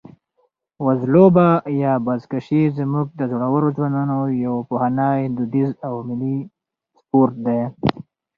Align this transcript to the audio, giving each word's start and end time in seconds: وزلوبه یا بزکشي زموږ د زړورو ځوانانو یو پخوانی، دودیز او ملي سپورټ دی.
وزلوبه 0.85 1.47
یا 1.81 1.93
بزکشي 2.05 2.61
زموږ 2.77 3.07
د 3.19 3.21
زړورو 3.31 3.69
ځوانانو 3.77 4.19
یو 4.45 4.55
پخوانی، 4.69 5.21
دودیز 5.35 5.71
او 5.87 5.93
ملي 6.07 6.37
سپورټ 6.99 7.33
دی. 7.45 7.61